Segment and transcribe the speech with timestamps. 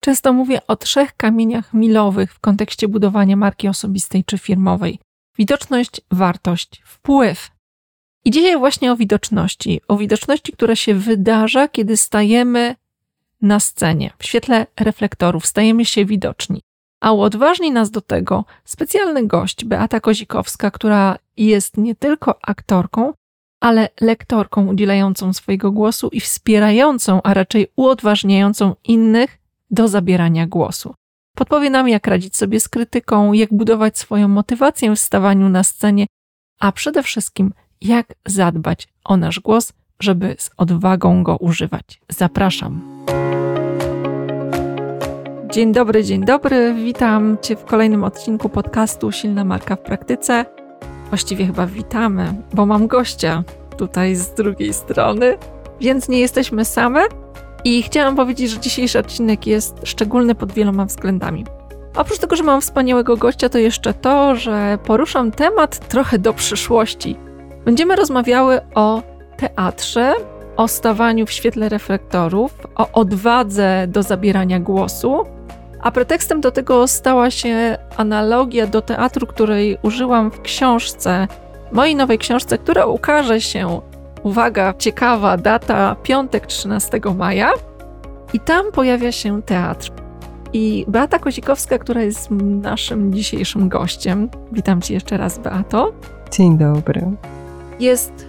[0.00, 4.98] Często mówię o trzech kamieniach milowych w kontekście budowania marki osobistej czy firmowej:
[5.38, 7.50] widoczność, wartość, wpływ.
[8.24, 12.76] I dzisiaj właśnie o widoczności, o widoczności, która się wydarza, kiedy stajemy
[13.42, 16.62] na scenie, w świetle reflektorów, stajemy się widoczni.
[17.00, 23.12] A uodważni nas do tego specjalny gość, Beata Kozikowska, która jest nie tylko aktorką,
[23.60, 29.39] ale lektorką udzielającą swojego głosu i wspierającą, a raczej uodważniającą innych
[29.70, 30.94] do zabierania głosu.
[31.36, 36.06] Podpowie nam, jak radzić sobie z krytyką, jak budować swoją motywację w stawaniu na scenie,
[36.60, 42.00] a przede wszystkim, jak zadbać o nasz głos, żeby z odwagą go używać.
[42.08, 43.04] Zapraszam.
[45.52, 46.74] Dzień dobry, dzień dobry.
[46.74, 50.46] Witam Cię w kolejnym odcinku podcastu Silna Marka w Praktyce.
[51.08, 53.44] Właściwie chyba witamy, bo mam gościa
[53.76, 55.38] tutaj z drugiej strony,
[55.80, 57.19] więc nie jesteśmy same.
[57.64, 61.44] I chciałam powiedzieć, że dzisiejszy odcinek jest szczególny pod wieloma względami.
[61.96, 67.16] Oprócz tego, że mam wspaniałego gościa, to jeszcze to, że poruszam temat trochę do przyszłości.
[67.64, 69.02] Będziemy rozmawiały o
[69.36, 70.14] teatrze,
[70.56, 75.24] o stawaniu w świetle reflektorów, o odwadze do zabierania głosu,
[75.82, 81.28] a pretekstem do tego stała się analogia do teatru, której użyłam w książce,
[81.72, 83.80] mojej nowej książce, która ukaże się,
[84.22, 87.52] uwaga, ciekawa data, piątek 13 maja.
[88.32, 89.90] I tam pojawia się teatr.
[90.52, 92.28] I Beata Kozikowska, która jest
[92.62, 95.92] naszym dzisiejszym gościem, witam Cię jeszcze raz, Beato.
[96.30, 97.02] Dzień dobry.
[97.80, 98.26] Jest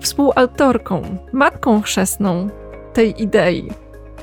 [0.00, 2.48] współautorką, matką chrzestną
[2.92, 3.70] tej idei.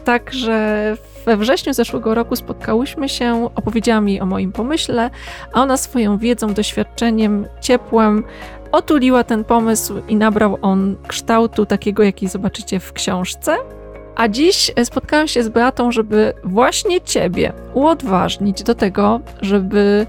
[0.04, 5.10] Także we wrześniu zeszłego roku spotkałyśmy się, opowiedziała mi o moim pomyśle,
[5.54, 8.24] a ona swoją wiedzą, doświadczeniem, ciepłem
[8.72, 13.56] otuliła ten pomysł i nabrał on kształtu takiego, jaki zobaczycie w książce.
[14.16, 20.08] A dziś spotkałam się z Beatą, żeby właśnie Ciebie uodważnić do tego, żeby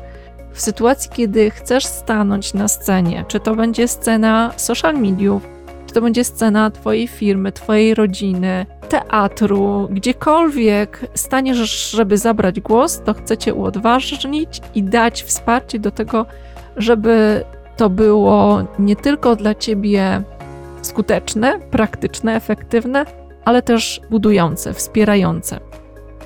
[0.52, 5.48] w sytuacji, kiedy chcesz stanąć na scenie, czy to będzie scena social mediów,
[5.86, 13.14] czy to będzie scena Twojej firmy, Twojej rodziny, teatru, gdziekolwiek staniesz, żeby zabrać głos, to
[13.14, 16.26] chcecie uodważnić i dać wsparcie do tego,
[16.76, 17.44] żeby
[17.82, 20.22] to było nie tylko dla ciebie
[20.82, 23.06] skuteczne, praktyczne, efektywne,
[23.44, 25.60] ale też budujące, wspierające.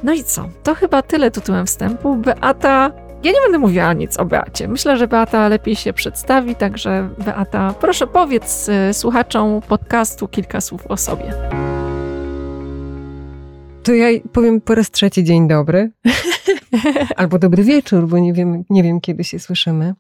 [0.03, 0.49] No i co?
[0.63, 2.17] To chyba tyle tytułem wstępu.
[2.17, 2.93] Beata.
[3.25, 4.69] Ja nie będę mówiła nic o Beacie.
[4.69, 10.87] Myślę, że Beata lepiej się przedstawi, także Beata, proszę powiedz y, słuchaczom podcastu kilka słów
[10.87, 11.33] o sobie.
[13.83, 15.91] To ja powiem po raz trzeci dzień dobry.
[17.17, 19.95] Albo dobry wieczór, bo nie wiem, nie wiem kiedy się słyszymy.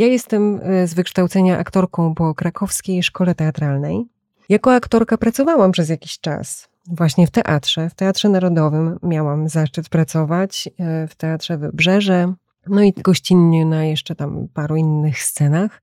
[0.00, 4.04] Ja jestem e, z wykształcenia aktorką po krakowskiej szkole teatralnej.
[4.48, 7.90] Jako aktorka pracowałam przez jakiś czas właśnie w teatrze.
[7.90, 12.32] W Teatrze Narodowym miałam zaszczyt pracować, e, w Teatrze Wybrzeże,
[12.66, 15.82] no i gościnnie na jeszcze tam paru innych scenach.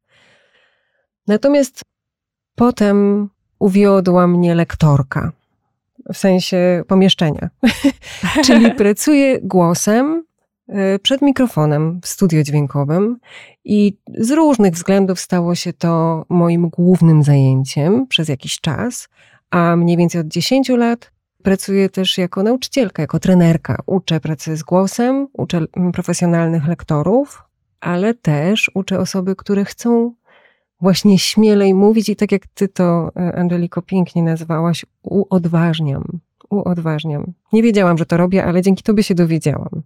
[1.27, 1.81] Natomiast
[2.55, 3.29] potem
[3.59, 5.31] uwiodła mnie lektorka
[6.13, 7.49] w sensie pomieszczenia.
[8.45, 10.23] Czyli pracuję głosem
[11.01, 13.17] przed mikrofonem w studio dźwiękowym
[13.65, 19.09] i z różnych względów stało się to moim głównym zajęciem przez jakiś czas,
[19.49, 21.11] a mniej więcej od 10 lat
[21.43, 23.77] pracuję też jako nauczycielka, jako trenerka.
[23.85, 27.43] Uczę pracy z głosem, uczę profesjonalnych lektorów,
[27.79, 30.13] ale też uczę osoby, które chcą
[30.81, 36.03] właśnie śmielej mówić i tak jak ty to, e, Angeliko, pięknie nazwałaś, uodważniam.
[36.49, 37.33] Uodważniam.
[37.53, 39.81] Nie wiedziałam, że to robię, ale dzięki tobie się dowiedziałam.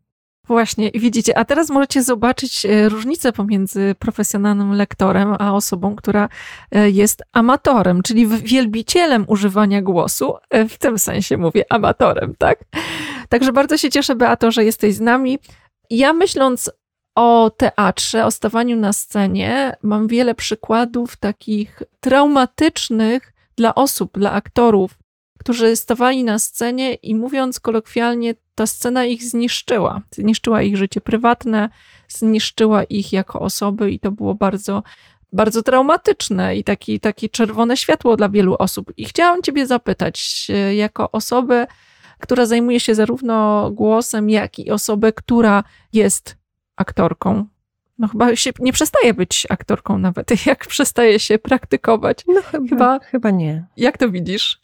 [0.47, 6.29] Właśnie, widzicie, a teraz możecie zobaczyć e, różnicę pomiędzy profesjonalnym lektorem, a osobą, która
[6.71, 10.33] e, jest amatorem, czyli wielbicielem używania głosu.
[10.69, 12.59] W tym sensie mówię amatorem, tak?
[13.29, 15.39] Także bardzo się cieszę, Beato, że jesteś z nami.
[15.89, 16.71] Ja myśląc
[17.15, 25.00] o teatrze, o stawaniu na scenie mam wiele przykładów takich traumatycznych dla osób, dla aktorów,
[25.41, 30.01] którzy stawali na scenie i mówiąc kolokwialnie, ta scena ich zniszczyła.
[30.11, 31.69] Zniszczyła ich życie prywatne,
[32.07, 34.83] zniszczyła ich jako osoby i to było bardzo,
[35.33, 38.91] bardzo traumatyczne i taki, takie czerwone światło dla wielu osób.
[38.97, 41.67] I chciałam Ciebie zapytać, jako osobę,
[42.19, 45.63] która zajmuje się zarówno głosem, jak i osobę, która
[45.93, 46.37] jest
[46.75, 47.45] aktorką.
[47.99, 52.23] No chyba się nie przestaje być aktorką nawet, jak przestaje się praktykować.
[52.27, 53.65] No chyba, chyba, chyba nie.
[53.77, 54.61] Jak to widzisz?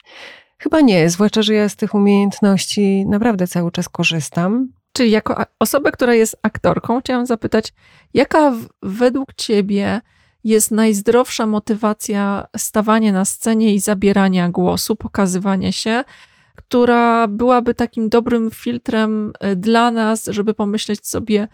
[0.60, 4.68] Chyba nie, zwłaszcza, że ja z tych umiejętności naprawdę cały czas korzystam.
[4.94, 7.74] Czyli jako osoba, która jest aktorką, chciałam zapytać,
[8.14, 10.02] jaka według ciebie
[10.44, 16.04] jest najzdrowsza motywacja stawania na scenie i zabierania głosu, pokazywania się?
[16.58, 21.48] która byłaby takim dobrym filtrem e, dla nas, żeby pomyśleć sobie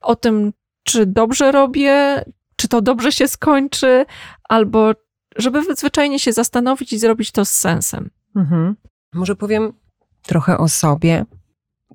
[0.00, 0.52] o tym,
[0.82, 2.24] czy dobrze robię,
[2.56, 4.06] czy to dobrze się skończy,
[4.48, 4.92] albo
[5.36, 8.10] żeby zwyczajnie się zastanowić i zrobić to z sensem.
[8.36, 8.76] Mhm.
[9.14, 9.72] Może powiem
[10.22, 11.24] trochę o sobie.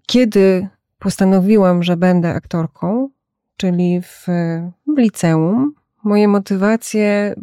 [0.06, 0.68] Kiedy
[1.00, 3.10] postanowiłam, że będę aktorką,
[3.58, 4.26] czyli w,
[4.88, 5.74] w liceum,
[6.04, 7.36] moje motywacje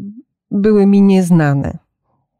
[0.50, 1.78] były mi nieznane.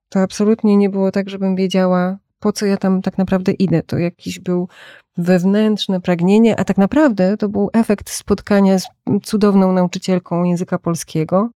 [0.09, 3.83] To absolutnie nie było tak, żebym wiedziała, po co ja tam tak naprawdę idę.
[3.83, 4.69] To jakiś był
[5.17, 8.87] wewnętrzne pragnienie, a tak naprawdę to był efekt spotkania z
[9.23, 11.51] cudowną nauczycielką języka polskiego,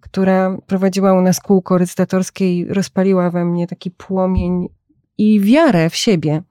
[0.00, 4.68] która prowadziła u nas kółko recytatorskie i rozpaliła we mnie taki płomień
[5.18, 6.42] i wiarę w siebie.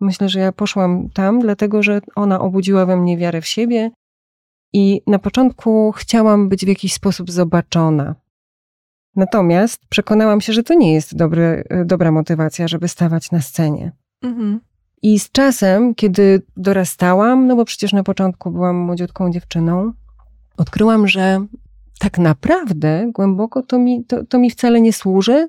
[0.00, 3.90] Myślę, że ja poszłam tam, dlatego że ona obudziła we mnie wiarę w siebie
[4.72, 8.14] i na początku chciałam być w jakiś sposób zobaczona.
[9.16, 13.92] Natomiast przekonałam się, że to nie jest dobry, dobra motywacja, żeby stawać na scenie.
[14.22, 14.60] Mhm.
[15.02, 19.92] I z czasem, kiedy dorastałam, no bo przecież na początku byłam młodziutką dziewczyną,
[20.56, 21.46] odkryłam, że
[21.98, 25.48] tak naprawdę głęboko to mi, to, to mi wcale nie służy.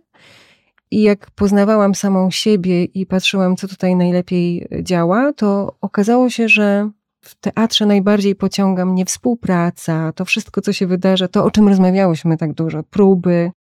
[0.92, 6.89] I jak poznawałam samą siebie i patrzyłam, co tutaj najlepiej działa, to okazało się, że
[7.21, 12.38] w teatrze najbardziej pociąga mnie współpraca, to wszystko, co się wydarza, to o czym rozmawiałyśmy
[12.38, 13.51] tak dużo, próby,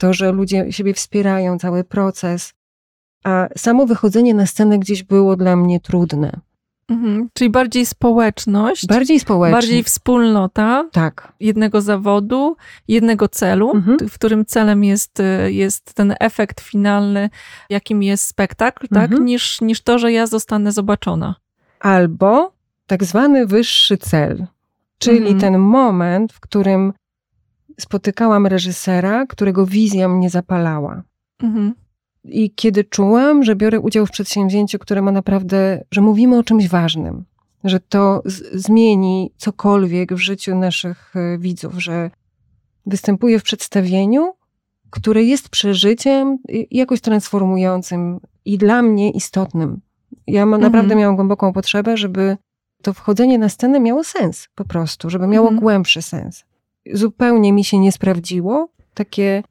[0.00, 2.52] to, że ludzie siebie wspierają, cały proces.
[3.24, 6.40] A samo wychodzenie na scenę gdzieś było dla mnie trudne.
[6.92, 8.86] Mhm, czyli bardziej społeczność.
[8.86, 9.66] Bardziej społeczność.
[9.66, 10.88] Bardziej wspólnota.
[10.92, 11.32] Tak.
[11.40, 12.56] Jednego zawodu,
[12.88, 13.98] jednego celu, mhm.
[14.08, 17.30] w którym celem jest, jest ten efekt finalny,
[17.70, 19.02] jakim jest spektakl, tak?
[19.02, 19.10] mhm.
[19.10, 19.20] tak?
[19.20, 21.34] Niż, niż to, że ja zostanę zobaczona.
[21.80, 22.52] Albo
[22.86, 24.46] tak zwany wyższy cel,
[24.98, 25.40] czyli mhm.
[25.40, 26.92] ten moment, w którym
[27.80, 31.02] spotykałam reżysera, którego wizja mnie zapalała.
[31.42, 31.74] Mhm.
[32.24, 36.68] I kiedy czułam, że biorę udział w przedsięwzięciu, które ma naprawdę, że mówimy o czymś
[36.68, 37.24] ważnym,
[37.64, 38.22] że to
[38.52, 42.10] zmieni cokolwiek w życiu naszych e, widzów, że
[42.86, 44.32] występuję w przedstawieniu,
[44.90, 46.38] które jest przeżyciem
[46.70, 49.80] jakoś transformującym i dla mnie istotnym.
[50.26, 51.00] Ja ma, naprawdę mhm.
[51.00, 52.36] miałam głęboką potrzebę, żeby
[52.82, 55.60] to wchodzenie na scenę miało sens po prostu, żeby miało mhm.
[55.60, 56.44] głębszy sens.
[56.92, 59.42] Zupełnie mi się nie sprawdziło takie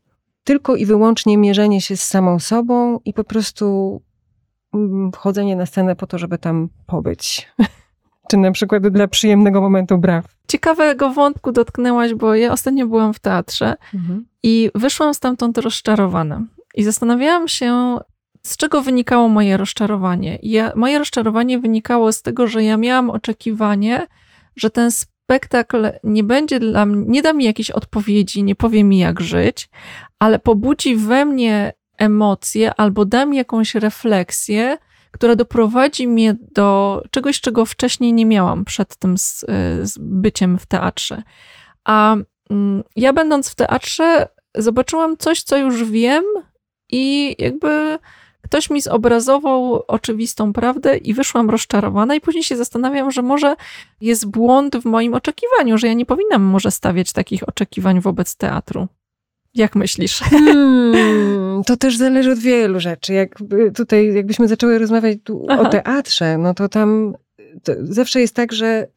[0.43, 4.01] tylko i wyłącznie mierzenie się z samą sobą i po prostu
[4.73, 7.47] mm, wchodzenie na scenę po to, żeby tam pobyć.
[8.29, 10.25] Czy na przykład dla przyjemnego momentu braw.
[10.47, 14.25] Ciekawego wątku dotknęłaś, bo ja ostatnio byłam w teatrze mhm.
[14.43, 16.41] i wyszłam stamtąd rozczarowana.
[16.75, 17.97] I zastanawiałam się,
[18.43, 20.39] z czego wynikało moje rozczarowanie.
[20.43, 24.07] Ja, moje rozczarowanie wynikało z tego, że ja miałam oczekiwanie,
[24.55, 24.91] że ten
[25.31, 29.69] spektakl nie będzie dla mnie, nie da mi jakiejś odpowiedzi, nie powie mi jak żyć,
[30.19, 34.77] ale pobudzi we mnie emocje albo da mi jakąś refleksję,
[35.11, 39.45] która doprowadzi mnie do czegoś, czego wcześniej nie miałam przed tym z,
[39.81, 41.23] z byciem w teatrze.
[41.85, 42.15] A
[42.49, 46.23] mm, ja będąc w teatrze zobaczyłam coś, co już wiem
[46.89, 47.99] i jakby
[48.51, 53.55] ktoś mi zobrazował oczywistą prawdę i wyszłam rozczarowana i później się zastanawiam, że może
[54.01, 58.87] jest błąd w moim oczekiwaniu, że ja nie powinnam może stawiać takich oczekiwań wobec teatru.
[59.53, 60.19] Jak myślisz?
[60.31, 63.13] Hmm, to też zależy od wielu rzeczy.
[63.13, 67.13] Jakby tutaj, jakbyśmy zaczęły rozmawiać o teatrze, no to tam
[67.63, 68.87] to zawsze jest tak, że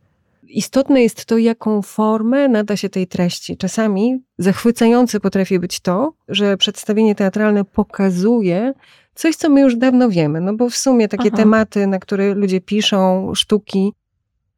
[0.49, 3.57] istotne jest to, jaką formę nada się tej treści.
[3.57, 8.73] Czasami zachwycające potrafi być to, że przedstawienie teatralne pokazuje
[9.15, 11.37] coś, co my już dawno wiemy, no bo w sumie takie Aha.
[11.37, 13.93] tematy, na które ludzie piszą, sztuki,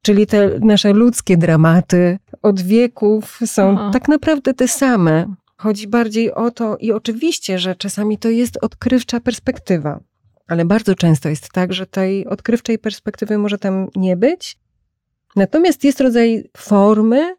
[0.02, 3.90] czyli te nasze ludzkie dramaty od wieków są Aha.
[3.92, 5.34] tak naprawdę te same.
[5.56, 10.00] Chodzi bardziej o to, i oczywiście, że czasami to jest odkrywcza perspektywa,
[10.48, 14.58] ale bardzo często jest tak, że tej odkrywczej perspektywy może tam nie być.
[15.36, 17.36] Natomiast jest rodzaj formy,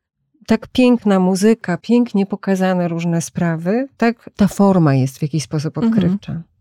[0.48, 5.94] tak piękna muzyka, pięknie pokazane różne sprawy, tak ta forma jest w jakiś sposób mhm.
[5.94, 6.32] odkrywcza.
[6.32, 6.58] Mhm.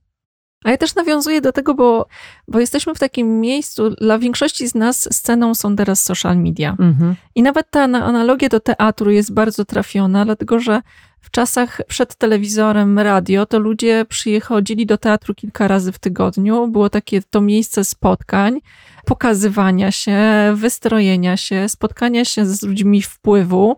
[0.65, 2.07] A ja też nawiązuję do tego, bo,
[2.49, 6.71] bo jesteśmy w takim miejscu, dla większości z nas sceną są teraz social media.
[6.71, 7.15] Mhm.
[7.35, 10.83] I nawet ta analogia do teatru jest bardzo trafiona, dlatego że
[11.27, 16.69] w czasach przed telewizorem, radio, to ludzie przychodzili do teatru kilka razy w tygodniu.
[16.69, 18.61] Było takie to miejsce spotkań,
[19.05, 20.19] pokazywania się,
[20.55, 23.77] wystrojenia się, spotkania się z ludźmi wpływu.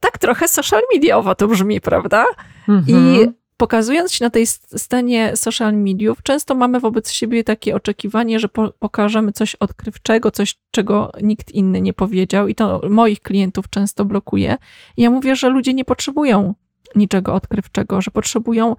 [0.00, 2.26] Tak trochę social mediowo to brzmi, prawda?
[2.68, 3.14] Mhm.
[3.14, 8.48] I pokazując się na tej scenie social mediów, często mamy wobec siebie takie oczekiwanie, że
[8.48, 14.04] po pokażemy coś odkrywczego, coś, czego nikt inny nie powiedział, i to moich klientów często
[14.04, 14.56] blokuje.
[14.96, 16.54] I ja mówię, że ludzie nie potrzebują
[16.94, 18.76] niczego odkrywczego, że potrzebują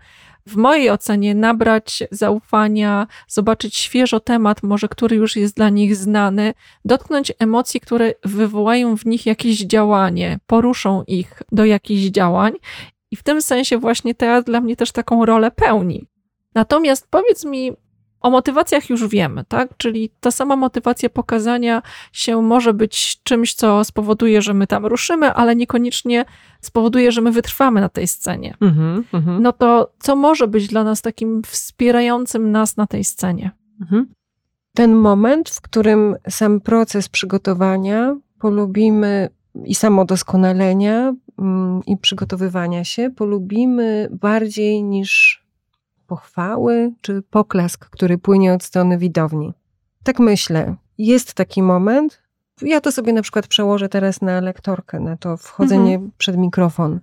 [0.47, 6.53] w mojej ocenie nabrać zaufania, zobaczyć świeżo temat, może który już jest dla nich znany,
[6.85, 12.53] dotknąć emocji, które wywołają w nich jakieś działanie, poruszą ich do jakichś działań.
[13.11, 16.05] I w tym sensie właśnie teatr dla mnie też taką rolę pełni.
[16.55, 17.71] Natomiast powiedz mi,
[18.21, 19.77] o motywacjach już wiemy, tak?
[19.77, 21.81] Czyli ta sama motywacja pokazania
[22.13, 26.25] się może być czymś, co spowoduje, że my tam ruszymy, ale niekoniecznie
[26.61, 28.57] spowoduje, że my wytrwamy na tej scenie.
[28.61, 28.75] Mm
[29.13, 29.39] -hmm.
[29.39, 33.51] No to co może być dla nas takim wspierającym nas na tej scenie?
[33.81, 34.05] Mm -hmm.
[34.75, 39.29] Ten moment, w którym sam proces przygotowania polubimy
[39.65, 45.38] i samodoskonalenia mm, i przygotowywania się polubimy bardziej niż
[46.09, 49.53] pochwały czy poklask, który płynie od strony widowni.
[50.03, 50.75] Tak myślę.
[50.97, 52.21] Jest taki moment.
[52.61, 56.11] Ja to sobie na przykład przełożę teraz na lektorkę, na to wchodzenie mhm.
[56.17, 56.99] przed mikrofon.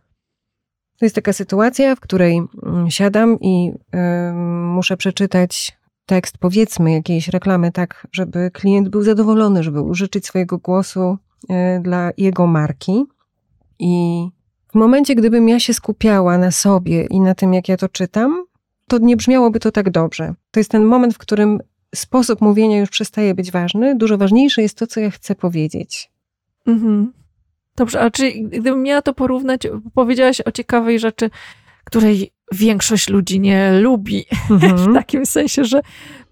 [0.98, 4.32] To jest taka sytuacja, w której mm, siadam i y,
[4.74, 11.18] muszę przeczytać tekst, powiedzmy, jakiejś reklamy, tak, żeby klient był zadowolony, żeby użyczyć swojego głosu
[11.50, 13.04] y, dla jego marki.
[13.78, 14.26] I
[14.68, 18.44] w momencie, gdybym ja się skupiała na sobie i na tym, jak ja to czytam,
[18.88, 20.34] to nie brzmiałoby to tak dobrze.
[20.50, 21.60] To jest ten moment, w którym
[21.94, 23.96] sposób mówienia już przestaje być ważny.
[23.96, 26.10] Dużo ważniejsze jest to, co ja chcę powiedzieć.
[26.66, 27.12] Mhm.
[27.76, 29.62] Dobrze, a czy gdybym miała to porównać,
[29.94, 31.30] powiedziałaś o ciekawej rzeczy,
[31.84, 34.24] której większość ludzi nie lubi.
[34.50, 34.76] Mhm.
[34.76, 35.80] w takim sensie, że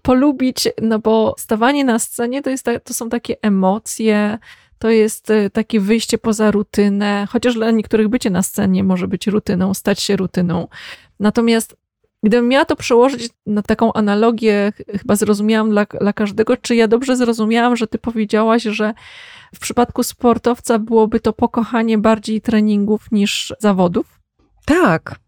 [0.01, 4.37] polubić, no bo stawanie na scenie to, jest, to są takie emocje,
[4.79, 9.27] to jest y, takie wyjście poza rutynę, chociaż dla niektórych bycie na scenie może być
[9.27, 10.67] rutyną, stać się rutyną.
[11.19, 11.77] Natomiast
[12.25, 17.15] Gdybym miała to przełożyć na taką analogię, chyba zrozumiałam dla, dla każdego, czy ja dobrze
[17.15, 18.93] zrozumiałam, że ty powiedziałaś, że
[19.55, 24.19] w przypadku sportowca byłoby to pokochanie bardziej treningów niż zawodów?
[24.65, 25.19] Tak.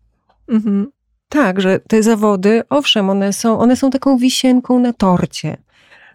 [0.48, 0.92] Mhm.
[1.30, 5.58] Tak, że te zawody, owszem, one są, one są taką wisienką na torcie,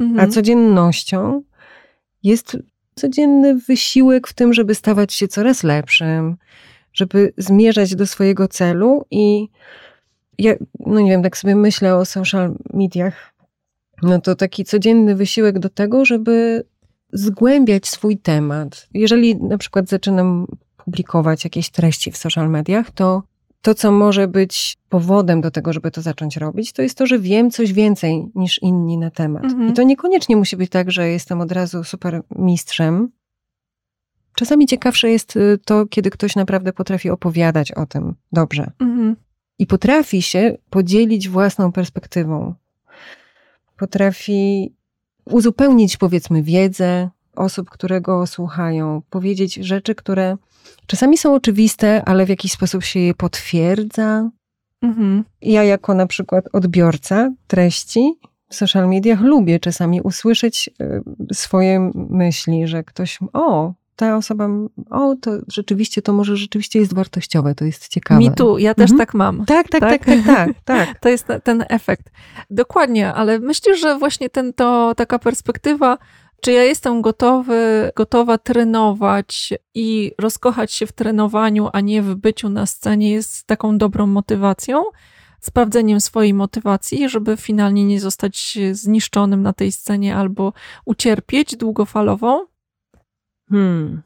[0.00, 0.20] mhm.
[0.20, 1.42] a codziennością
[2.22, 2.56] jest
[2.94, 6.36] codzienny wysiłek w tym, żeby stawać się coraz lepszym,
[6.92, 9.48] żeby zmierzać do swojego celu i
[10.38, 10.54] ja,
[10.86, 13.34] no nie wiem, tak sobie myślę o social mediach,
[14.02, 16.64] no to taki codzienny wysiłek do tego, żeby
[17.12, 18.88] zgłębiać swój temat.
[18.94, 20.46] Jeżeli na przykład zaczynam
[20.76, 23.22] publikować jakieś treści w social mediach, to
[23.62, 27.18] to, co może być powodem do tego, żeby to zacząć robić, to jest to, że
[27.18, 29.44] wiem coś więcej niż inni na temat.
[29.44, 29.68] Mhm.
[29.68, 33.08] I to niekoniecznie musi być tak, że jestem od razu super mistrzem.
[34.34, 38.70] Czasami ciekawsze jest y, to, kiedy ktoś naprawdę potrafi opowiadać o tym dobrze.
[38.80, 39.16] Mhm
[39.62, 42.54] i potrafi się podzielić własną perspektywą.
[43.76, 44.72] Potrafi
[45.24, 50.36] uzupełnić, powiedzmy, wiedzę osób, które go słuchają, powiedzieć rzeczy, które
[50.86, 54.30] czasami są oczywiste, ale w jakiś sposób się je potwierdza.
[54.82, 55.24] Mhm.
[55.42, 58.12] Ja, jako na przykład odbiorca treści
[58.48, 60.70] w social mediach, lubię czasami usłyszeć
[61.30, 64.48] y, swoje myśli, że ktoś, o, ta osoba,
[64.90, 68.20] o, to rzeczywiście, to może rzeczywiście jest wartościowe, to jest ciekawe.
[68.20, 68.98] Mi tu, ja też mhm.
[68.98, 69.44] tak mam.
[69.44, 70.98] Tak, tak, tak, tak, tak, tak.
[71.02, 72.10] To jest ten efekt.
[72.50, 75.98] Dokładnie, ale myślę, że właśnie ten, to, taka perspektywa,
[76.40, 82.48] czy ja jestem gotowy, gotowa trenować i rozkochać się w trenowaniu, a nie w byciu
[82.48, 84.84] na scenie, jest taką dobrą motywacją,
[85.40, 90.52] sprawdzeniem swojej motywacji, żeby finalnie nie zostać zniszczonym na tej scenie albo
[90.84, 92.46] ucierpieć długofalową.
[93.50, 94.02] Hmm.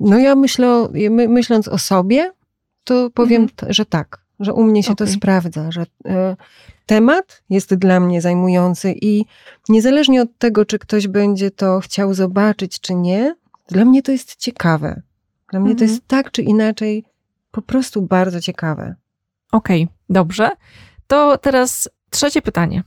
[0.00, 2.32] No ja myślę, my, myśląc o sobie,
[2.84, 3.72] to powiem, mhm.
[3.72, 5.06] że tak, że u mnie się okay.
[5.06, 6.36] to sprawdza, że e,
[6.86, 9.24] temat jest dla mnie zajmujący i
[9.68, 13.34] niezależnie od tego, czy ktoś będzie to chciał zobaczyć, czy nie,
[13.68, 15.02] dla mnie to jest ciekawe.
[15.50, 16.08] Dla mnie to jest mhm.
[16.08, 17.04] tak czy inaczej
[17.50, 18.94] po prostu bardzo ciekawe.
[19.52, 20.50] Okej, okay, dobrze.
[21.06, 22.82] To teraz trzecie pytanie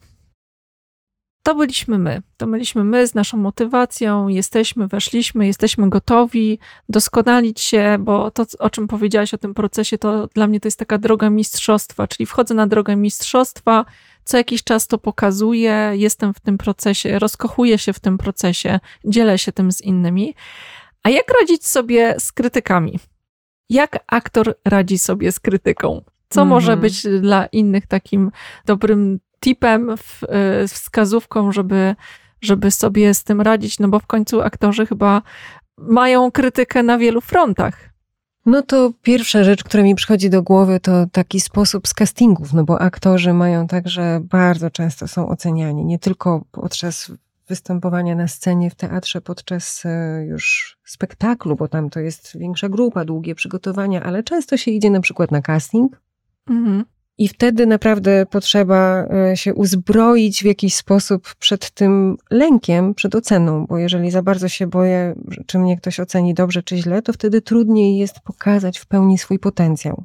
[1.43, 2.21] to byliśmy my.
[2.37, 6.59] To byliśmy my z naszą motywacją, jesteśmy, weszliśmy, jesteśmy gotowi
[6.89, 10.79] doskonalić się, bo to, o czym powiedziałaś o tym procesie, to dla mnie to jest
[10.79, 13.85] taka droga mistrzostwa, czyli wchodzę na drogę mistrzostwa,
[14.23, 19.37] co jakiś czas to pokazuję, jestem w tym procesie, rozkochuję się w tym procesie, dzielę
[19.37, 20.35] się tym z innymi.
[21.03, 22.99] A jak radzić sobie z krytykami?
[23.69, 26.01] Jak aktor radzi sobie z krytyką?
[26.29, 26.53] Co mm -hmm.
[26.53, 28.31] może być dla innych takim
[28.65, 31.95] dobrym tipem, y, wskazówką, żeby,
[32.41, 35.21] żeby sobie z tym radzić, no bo w końcu aktorzy chyba
[35.77, 37.89] mają krytykę na wielu frontach.
[38.45, 42.63] No to pierwsza rzecz, która mi przychodzi do głowy, to taki sposób z castingów, no
[42.63, 47.11] bo aktorzy mają także bardzo często są oceniani, nie tylko podczas
[47.47, 53.05] występowania na scenie w teatrze podczas e, już spektaklu, bo tam to jest większa grupa,
[53.05, 56.01] długie przygotowania, ale często się idzie na przykład na casting.
[56.49, 56.85] Mhm.
[57.17, 63.65] I wtedy naprawdę potrzeba e, się uzbroić w jakiś sposób przed tym lękiem, przed oceną,
[63.65, 65.15] bo jeżeli za bardzo się boję,
[65.45, 69.39] czy mnie ktoś oceni dobrze czy źle, to wtedy trudniej jest pokazać w pełni swój
[69.39, 70.03] potencjał.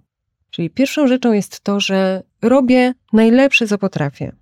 [0.50, 4.32] Czyli pierwszą rzeczą jest to, że robię najlepsze, co potrafię.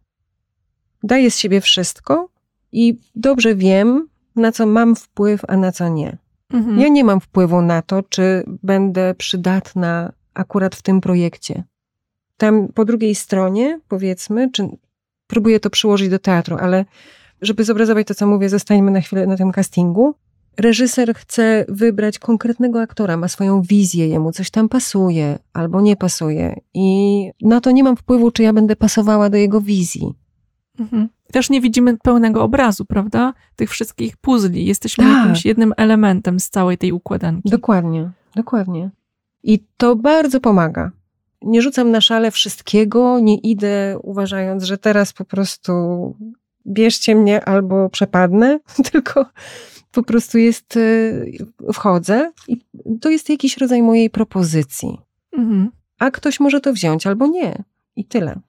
[1.02, 2.28] Daję z siebie wszystko
[2.72, 6.18] i dobrze wiem, na co mam wpływ, a na co nie.
[6.50, 6.78] Mhm.
[6.78, 11.64] Ja nie mam wpływu na to, czy będę przydatna akurat w tym projekcie.
[12.36, 14.68] Tam po drugiej stronie, powiedzmy, czy
[15.26, 16.84] próbuję to przyłożyć do teatru, ale
[17.42, 20.14] żeby zobrazować to, co mówię, zostańmy na chwilę na tym castingu.
[20.56, 26.60] Reżyser chce wybrać konkretnego aktora, ma swoją wizję, jemu coś tam pasuje albo nie pasuje,
[26.74, 30.14] i na to nie mam wpływu, czy ja będę pasowała do jego wizji.
[30.78, 31.08] Mhm.
[31.32, 33.32] Też nie widzimy pełnego obrazu, prawda?
[33.56, 34.66] Tych wszystkich puzli.
[34.66, 35.18] Jesteśmy tak.
[35.18, 37.50] jakimś jednym elementem z całej tej układanki.
[37.50, 38.90] Dokładnie, dokładnie.
[39.42, 40.90] I to bardzo pomaga.
[41.42, 45.72] Nie rzucam na szale wszystkiego, nie idę uważając, że teraz po prostu
[46.66, 48.58] bierzcie mnie albo przepadnę,
[48.92, 49.26] tylko
[49.92, 52.60] po prostu jest, y, wchodzę i
[53.00, 54.98] to jest jakiś rodzaj mojej propozycji.
[55.32, 55.70] Mhm.
[55.98, 57.64] A ktoś może to wziąć albo nie.
[57.96, 58.40] I tyle.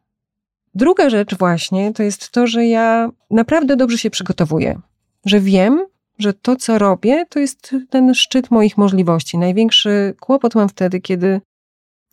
[0.76, 4.80] Druga rzecz właśnie to jest to, że ja naprawdę dobrze się przygotowuję,
[5.26, 5.86] że wiem,
[6.20, 9.38] że to, co robię, to jest ten szczyt moich możliwości.
[9.38, 11.42] Największy kłopot mam wtedy, kiedy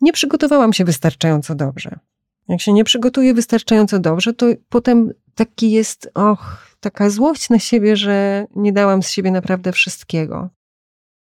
[0.01, 1.99] nie przygotowałam się wystarczająco dobrze.
[2.47, 7.95] Jak się nie przygotuję wystarczająco dobrze, to potem taki jest, och, taka złość na siebie,
[7.95, 10.49] że nie dałam z siebie naprawdę wszystkiego.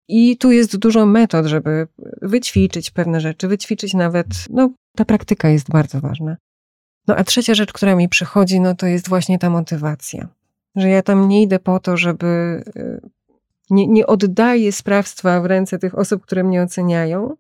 [0.09, 1.87] I tu jest dużo metod, żeby
[2.23, 6.37] wyćwiczyć pewne rzeczy, wyćwiczyć nawet, no, ta praktyka jest bardzo ważna.
[7.09, 10.29] No a trzecia rzecz, która mi przychodzi, no to jest właśnie ta motywacja.
[10.77, 12.63] Że ja tam nie idę po to, żeby.
[12.77, 13.01] Y,
[13.71, 17.37] nie, nie oddaję sprawstwa w ręce tych osób, które mnie oceniają,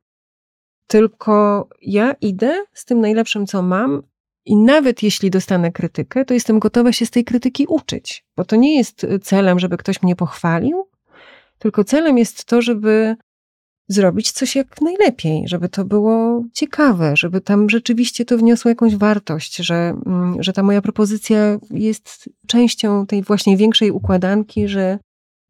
[0.86, 4.02] tylko ja idę z tym najlepszym, co mam,
[4.44, 8.56] i nawet jeśli dostanę krytykę, to jestem gotowa się z tej krytyki uczyć, bo to
[8.56, 10.88] nie jest celem, żeby ktoś mnie pochwalił,
[11.58, 13.16] tylko celem jest to, żeby
[13.88, 19.56] zrobić coś jak najlepiej, żeby to było ciekawe, żeby tam rzeczywiście to wniosło jakąś wartość,
[19.56, 24.98] że, mm, że ta moja propozycja jest częścią tej właśnie większej układanki, że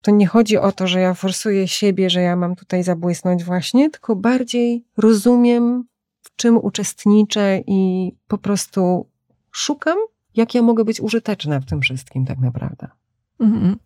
[0.06, 3.90] to nie chodzi o to, że ja forsuję siebie, że ja mam tutaj zabłysnąć właśnie,
[3.90, 5.84] tylko bardziej rozumiem,
[6.22, 9.06] w czym uczestniczę i po prostu
[9.50, 9.98] szukam,
[10.34, 12.88] jak ja mogę być użyteczna w tym wszystkim tak naprawdę.
[13.40, 13.76] Mhm.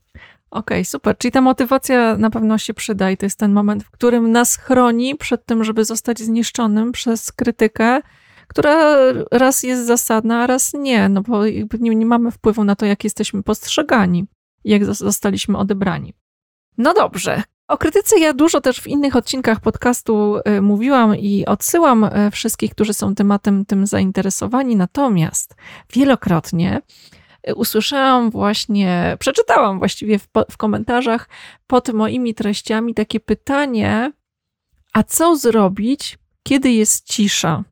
[0.51, 1.19] Okej, okay, super.
[1.19, 4.57] Czyli ta motywacja na pewno się przyda i to jest ten moment, w którym nas
[4.57, 8.01] chroni przed tym, żeby zostać zniszczonym przez krytykę,
[8.49, 8.97] która
[9.31, 11.47] raz jest zasadna, a raz nie, no bo
[11.81, 14.27] nie, nie mamy wpływu na to, jak jesteśmy postrzegani,
[14.65, 16.15] jak zostaliśmy odebrani.
[16.79, 17.43] No dobrze.
[17.69, 22.71] O krytyce ja dużo też w innych odcinkach podcastu y, mówiłam i odsyłam y, wszystkich,
[22.71, 24.77] którzy są tematem tym zainteresowani.
[24.77, 25.55] Natomiast
[25.93, 26.83] wielokrotnie
[27.57, 31.29] usłyszałam właśnie, przeczytałam właściwie w, w komentarzach
[31.67, 34.13] pod moimi treściami takie pytanie,
[34.93, 37.65] a co zrobić, kiedy jest cisza?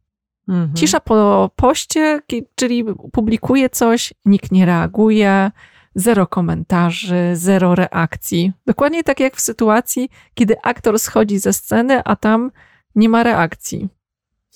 [0.48, 0.74] Mhm.
[0.74, 2.20] Cisza po poście,
[2.54, 5.50] czyli publikuje coś, nikt nie reaguje,
[5.94, 8.52] zero komentarzy, zero reakcji.
[8.66, 12.50] Dokładnie tak jak w sytuacji, kiedy aktor schodzi ze sceny, a tam
[12.94, 13.88] nie ma reakcji.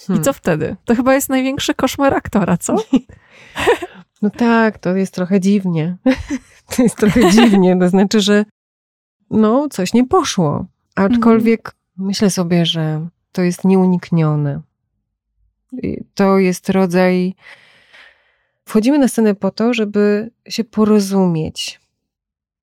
[0.06, 0.22] Hmm.
[0.22, 0.76] I co wtedy?
[0.84, 2.76] To chyba jest największy koszmar aktora, co?
[4.22, 5.96] No tak, to jest trochę dziwnie.
[6.76, 8.44] To jest trochę dziwnie, to znaczy, że
[9.30, 10.66] no, coś nie poszło.
[10.94, 12.06] Aczkolwiek mhm.
[12.06, 14.60] myślę sobie, że to jest nieuniknione.
[16.14, 17.34] To jest rodzaj.
[18.64, 21.80] Wchodzimy na scenę po to, żeby się porozumieć.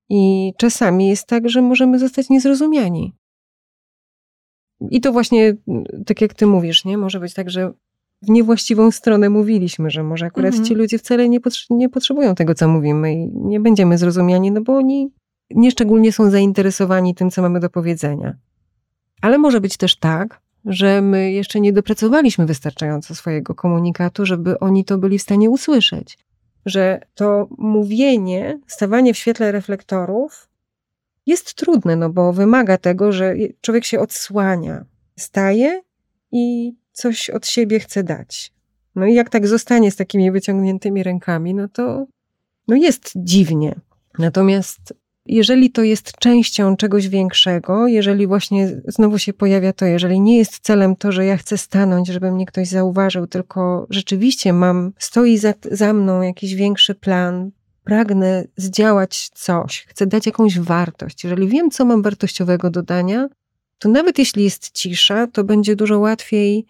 [0.10, 3.14] I czasami jest tak, że możemy zostać niezrozumiani.
[4.82, 5.56] I to właśnie,
[6.06, 6.98] tak jak ty mówisz, nie?
[6.98, 7.74] Może być tak, że
[8.22, 10.66] w niewłaściwą stronę mówiliśmy, że może akurat mhm.
[10.66, 14.62] ci ludzie wcale nie, potrze nie potrzebują tego, co mówimy i nie będziemy zrozumiani, no
[14.62, 15.12] bo oni
[15.52, 18.38] nieszczególnie są zainteresowani tym, co mamy do powiedzenia.
[19.22, 24.86] Ale może być też tak, że my jeszcze nie dopracowaliśmy wystarczająco swojego komunikatu, żeby oni
[24.86, 26.18] to byli w stanie usłyszeć.
[26.66, 30.50] Że to mówienie, stawanie w świetle reflektorów
[31.26, 34.86] jest trudne, no bo wymaga tego, że człowiek się odsłania,
[35.18, 35.82] staje
[36.32, 38.54] i coś od siebie chce dać.
[38.96, 42.06] No i jak tak zostanie z takimi wyciągniętymi rękami, no to
[42.68, 43.80] no jest dziwnie.
[44.20, 44.94] Natomiast
[45.30, 50.60] jeżeli to jest częścią czegoś większego, jeżeli właśnie znowu się pojawia to, jeżeli nie jest
[50.60, 55.54] celem to, że ja chcę stanąć, żeby mnie ktoś zauważył, tylko rzeczywiście mam, stoi za,
[55.72, 57.52] za mną jakiś większy plan,
[57.84, 63.28] pragnę zdziałać coś, chcę dać jakąś wartość, jeżeli wiem, co mam wartościowego do dania,
[63.80, 66.66] to nawet jeśli jest cisza, to będzie dużo łatwiej,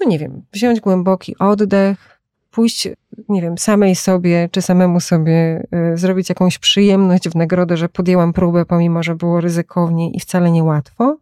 [0.00, 2.17] no nie wiem, wziąć głęboki oddech,
[2.58, 2.88] pójść,
[3.28, 8.32] nie wiem, samej sobie czy samemu sobie y, zrobić jakąś przyjemność w nagrodę, że podjęłam
[8.32, 11.16] próbę, pomimo że było ryzykownie i wcale niełatwo.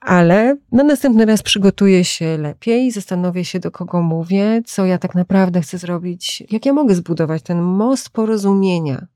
[0.00, 5.14] Ale na następny raz przygotuję się lepiej, zastanowię się, do kogo mówię, co ja tak
[5.14, 9.06] naprawdę chcę zrobić, jak ja mogę zbudować ten most porozumienia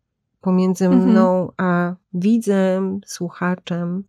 [0.40, 1.10] pomiędzy mhm.
[1.10, 4.04] mną a widzem, słuchaczem.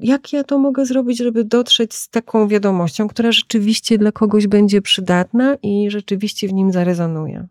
[0.00, 4.82] Jak ja to mogę zrobić, żeby dotrzeć z taką wiadomością, która rzeczywiście dla kogoś będzie
[4.82, 7.48] przydatna i rzeczywiście w nim zarezonuje?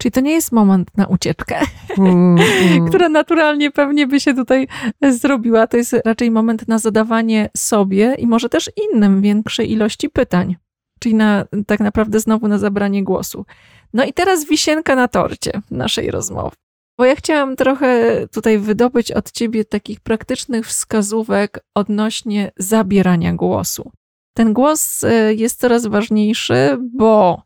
[0.00, 1.60] Czyli to nie jest moment na ucieczkę,
[1.98, 2.36] mm,
[2.70, 2.88] mm.
[2.88, 4.68] która naturalnie pewnie by się tutaj
[5.10, 5.66] zrobiła.
[5.66, 10.56] To jest raczej moment na zadawanie sobie i może też innym większej ilości pytań.
[11.00, 13.44] Czyli na, tak naprawdę znowu na zabranie głosu.
[13.92, 16.56] No i teraz wisienka na torcie naszej rozmowy.
[16.98, 23.90] Bo ja chciałam trochę tutaj wydobyć od ciebie takich praktycznych wskazówek odnośnie zabierania głosu.
[24.36, 27.42] Ten głos y, jest coraz ważniejszy, bo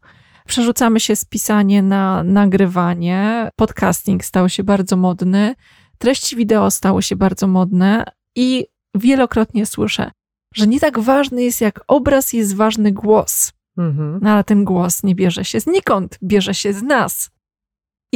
[0.47, 3.51] Przerzucamy się z pisania na nagrywanie.
[3.57, 5.55] Podcasting stał się bardzo modny.
[5.99, 8.05] Treści wideo stały się bardzo modne
[8.37, 10.11] i wielokrotnie słyszę,
[10.55, 13.53] że nie tak ważny jest jak obraz, jest ważny głos.
[13.79, 14.19] Mhm.
[14.23, 17.31] No ale ten głos nie bierze się znikąd, bierze się z nas.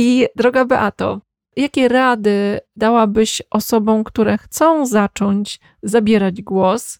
[0.00, 1.20] I droga Beato,
[1.56, 6.98] jakie rady dałabyś osobom, które chcą zacząć zabierać głos,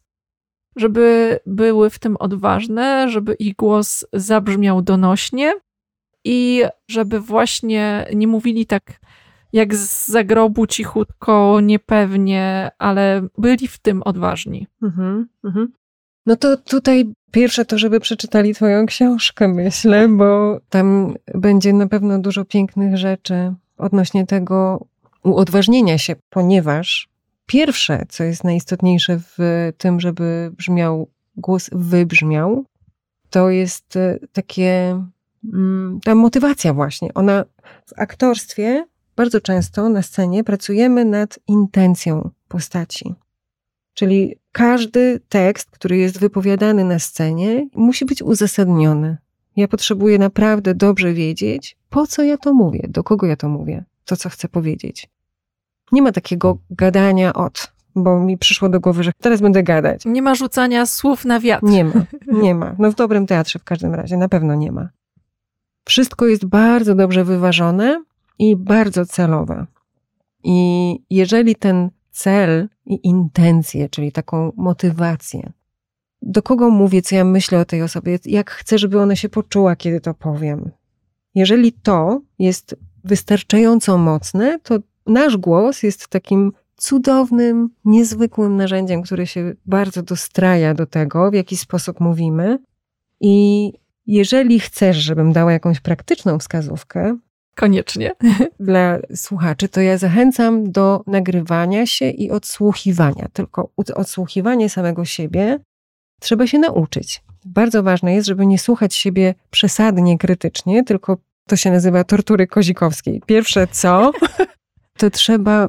[0.76, 5.54] żeby były w tym odważne, żeby ich głos zabrzmiał donośnie
[6.24, 9.00] i żeby właśnie nie mówili tak
[9.52, 14.66] jak z zagrobu cichutko, niepewnie, ale byli w tym odważni.
[14.82, 15.72] Mhm, mhm.
[16.30, 22.18] No to tutaj pierwsze to, żeby przeczytali Twoją książkę, myślę, bo tam będzie na pewno
[22.18, 24.86] dużo pięknych rzeczy odnośnie tego
[25.22, 27.10] uodważnienia się, ponieważ
[27.50, 29.38] Pierwsze, co jest najistotniejsze w
[29.78, 32.64] tym, żeby brzmiał, głos wybrzmiał,
[33.30, 35.02] to jest e, takie,
[35.54, 37.14] mm, ta motywacja właśnie.
[37.14, 37.44] Ona
[37.86, 43.14] w aktorstwie bardzo często na scenie pracujemy nad intencją postaci.
[43.94, 49.18] Czyli każdy tekst, który jest wypowiadany na scenie, musi być uzasadniony.
[49.56, 53.84] Ja potrzebuję naprawdę dobrze wiedzieć, po co ja to mówię, do kogo ja to mówię,
[54.04, 55.08] to co chcę powiedzieć.
[55.92, 60.04] Nie ma takiego gadania od, bo mi przyszło do głowy, że teraz będę gadać.
[60.04, 61.64] Nie ma rzucania słów na wiatr.
[61.66, 61.92] Nie ma,
[62.26, 62.74] nie ma.
[62.78, 64.88] No w dobrym teatrze w każdym razie na pewno nie ma.
[65.84, 68.04] Wszystko jest bardzo dobrze wyważone
[68.38, 69.66] i bardzo celowe.
[70.44, 75.52] I jeżeli ten cel i intencje, czyli taką motywację,
[76.22, 79.76] do kogo mówię, co ja myślę o tej osobie, jak chcę, żeby ona się poczuła,
[79.76, 80.70] kiedy to powiem.
[81.34, 89.54] Jeżeli to jest wystarczająco mocne, to nasz głos jest takim cudownym, niezwykłym narzędziem, które się
[89.66, 92.58] bardzo dostraja do tego, w jaki sposób mówimy.
[93.20, 93.72] I
[94.06, 97.18] jeżeli chcesz, żebym dała jakąś praktyczną wskazówkę,
[97.60, 98.12] koniecznie
[98.60, 103.28] dla słuchaczy, to ja zachęcam do nagrywania się i odsłuchiwania.
[103.32, 105.58] Tylko odsłuchiwanie samego siebie
[106.20, 107.22] trzeba się nauczyć.
[107.44, 111.16] Bardzo ważne jest, żeby nie słuchać siebie przesadnie krytycznie, tylko
[111.48, 113.22] to się nazywa tortury kozikowskiej.
[113.26, 114.12] Pierwsze co,
[115.00, 115.68] to trzeba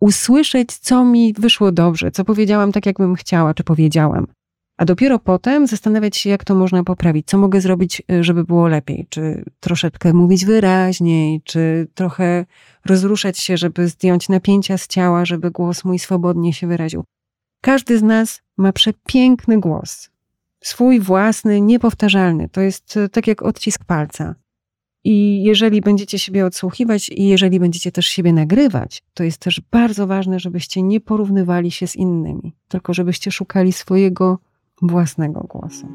[0.00, 4.26] usłyszeć, co mi wyszło dobrze, co powiedziałam tak, jakbym chciała, czy powiedziałam.
[4.76, 8.68] A dopiero potem zastanawiać się, jak to można poprawić, co mogę zrobić, y, żeby było
[8.68, 9.06] lepiej.
[9.08, 12.46] Czy troszeczkę mówić wyraźniej, czy trochę
[12.84, 17.04] rozruszać się, żeby zdjąć napięcia z ciała, żeby głos mój swobodnie się wyraził.
[17.60, 20.10] Każdy z nas ma przepiękny głos.
[20.60, 22.48] Swój własny, niepowtarzalny.
[22.48, 24.34] To jest y, tak jak odcisk palca.
[25.04, 30.06] I jeżeli będziecie siebie odsłuchiwać i jeżeli będziecie też siebie nagrywać, to jest też bardzo
[30.06, 34.38] ważne, żebyście nie porównywali się z innymi, tylko żebyście szukali swojego
[34.82, 35.86] własnego głosu.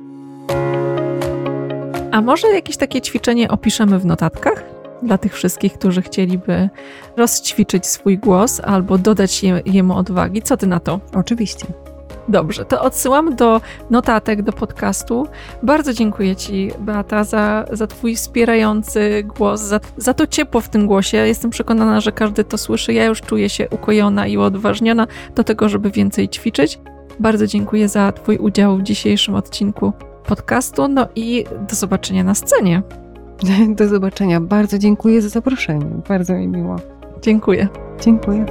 [2.11, 4.63] A może jakieś takie ćwiczenie opiszemy w notatkach?
[5.03, 6.69] Dla tych wszystkich, którzy chcieliby
[7.17, 10.41] rozćwiczyć swój głos albo dodać je, jemu odwagi.
[10.41, 10.99] Co ty na to?
[11.13, 11.65] Oczywiście.
[12.27, 15.27] Dobrze, to odsyłam do notatek do podcastu.
[15.63, 20.87] Bardzo dziękuję Ci, Beata, za, za Twój wspierający głos, za, za to ciepło w tym
[20.87, 21.17] głosie.
[21.17, 22.93] Jestem przekonana, że każdy to słyszy.
[22.93, 26.79] Ja już czuję się ukojona i odważniona do tego, żeby więcej ćwiczyć.
[27.21, 29.93] Bardzo dziękuję za Twój udział w dzisiejszym odcinku
[30.25, 30.87] podcastu.
[30.87, 32.81] No i do zobaczenia na scenie.
[33.77, 34.41] Do zobaczenia.
[34.41, 35.85] Bardzo dziękuję za zaproszenie.
[36.09, 36.75] Bardzo mi miło.
[37.21, 37.67] Dziękuję.
[38.01, 38.45] Dziękuję.